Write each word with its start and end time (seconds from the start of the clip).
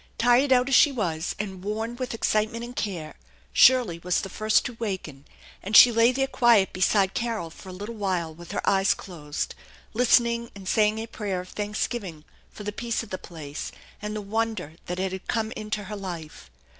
Tired 0.17 0.51
out 0.51 0.67
as 0.67 0.73
she 0.73 0.91
was 0.91 1.35
and 1.37 1.63
worn 1.63 1.95
with 1.95 2.15
excite 2.15 2.51
ment 2.51 2.63
and 2.63 2.75
care, 2.75 3.13
Shirley 3.53 3.99
was 3.99 4.21
the 4.21 4.29
first 4.29 4.65
to 4.65 4.73
waken, 4.79 5.25
and 5.61 5.77
she 5.77 5.91
lay 5.91 6.11
there 6.11 6.25
quiet 6.25 6.73
beside 6.73 7.13
Carol 7.13 7.51
for 7.51 7.69
a 7.69 7.73
little 7.73 7.93
while 7.93 8.33
with 8.33 8.51
her 8.51 8.67
eyes 8.67 8.95
closed, 8.95 9.53
listening, 9.93 10.49
and 10.55 10.67
saying 10.67 10.97
a 10.97 11.05
prayer 11.05 11.39
of 11.41 11.49
thanksgiving 11.49 12.23
for 12.49 12.63
the 12.63 12.71
peace 12.71 13.03
of 13.03 13.11
the 13.11 13.19
place, 13.19 13.71
and 14.01 14.15
the 14.15 14.21
wonder 14.21 14.73
that 14.87 14.97
it 14.97 15.11
had 15.11 15.27
come 15.27 15.51
into 15.51 15.83
her 15.83 15.95
life. 15.95 16.49